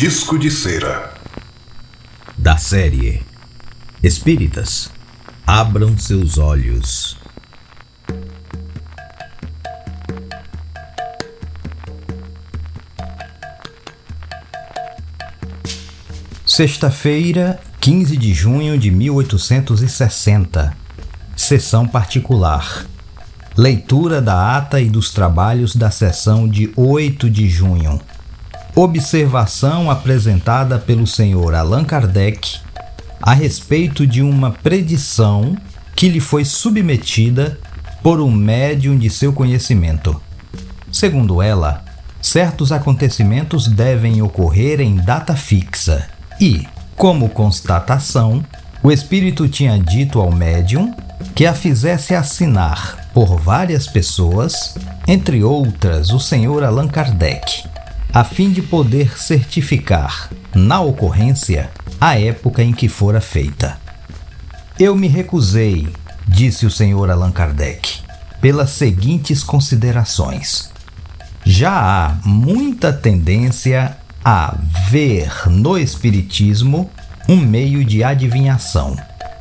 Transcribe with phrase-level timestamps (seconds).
[0.00, 1.12] Disco de Cera.
[2.36, 3.20] Da série
[4.00, 4.92] Espíritas,
[5.44, 7.18] abram seus olhos.
[16.46, 20.76] Sexta-feira, 15 de junho de 1860.
[21.36, 22.86] Sessão particular.
[23.56, 28.00] Leitura da ata e dos trabalhos da sessão de 8 de junho.
[28.74, 32.60] Observação apresentada pelo senhor Allan Kardec
[33.20, 35.56] a respeito de uma predição
[35.96, 37.58] que lhe foi submetida
[38.02, 40.20] por um médium de seu conhecimento.
[40.92, 41.84] Segundo ela,
[42.22, 46.08] certos acontecimentos devem ocorrer em data fixa
[46.40, 48.44] e, como constatação,
[48.82, 50.94] o espírito tinha dito ao médium
[51.34, 57.64] que a fizesse assinar por várias pessoas, entre outras o senhor Allan Kardec,
[58.12, 63.78] a fim de poder certificar, na ocorrência, a época em que fora feita.
[64.78, 65.88] Eu me recusei,
[66.26, 68.00] disse o senhor Allan Kardec,
[68.40, 70.70] pelas seguintes considerações.
[71.44, 74.56] Já há muita tendência a
[74.88, 76.90] ver no Espiritismo
[77.28, 78.96] um meio de adivinhação,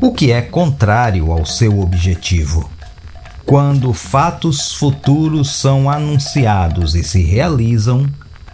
[0.00, 2.68] o que é contrário ao seu objetivo.
[3.46, 8.06] Quando fatos futuros são anunciados e se realizam,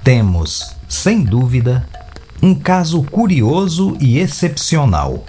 [0.04, 1.88] temos, sem dúvida,
[2.42, 5.24] um caso curioso e excepcional,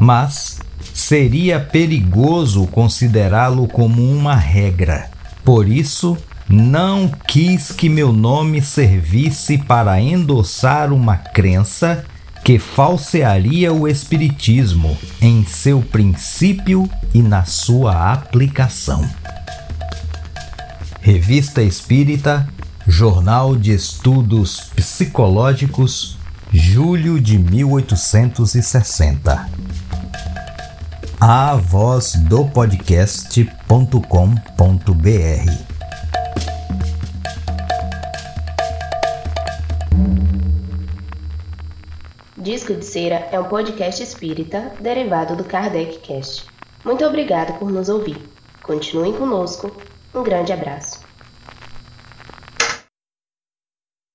[0.00, 0.58] mas
[0.94, 5.10] seria perigoso considerá-lo como uma regra.
[5.44, 6.16] Por isso,
[6.48, 12.04] não quis que meu nome servisse para endossar uma crença
[12.42, 19.06] que falsearia o Espiritismo em seu princípio e na sua aplicação.
[21.00, 22.48] Revista Espírita,
[22.86, 26.18] Jornal de Estudos Psicológicos,
[26.52, 29.48] julho de 1860.
[31.18, 33.48] A voz do podcast.com.br
[42.36, 46.44] Disco de Cera é um podcast espírita derivado do Kardec Cast.
[46.84, 48.18] Muito obrigado por nos ouvir.
[48.62, 49.74] Continuem conosco.
[50.14, 51.13] Um grande abraço.